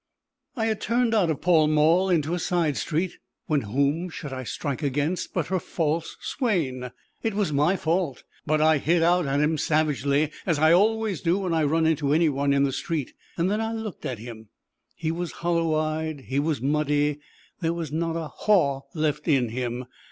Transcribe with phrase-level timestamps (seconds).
[0.55, 4.43] I had turned out of Pall Mall into a side street, when whom should I
[4.45, 6.89] strike against but her false swain!
[7.21, 11.37] It was my fault, but I hit out at him savagely, as I always do
[11.37, 13.13] when I run into anyone in the street.
[13.37, 14.47] Then I looked at him.
[14.95, 17.19] He was hollow eyed; he was muddy;
[17.59, 19.85] there was not a haw left in him.